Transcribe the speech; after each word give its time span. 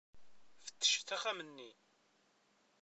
Fettcet 0.65 1.09
axxam-nni. 1.15 1.71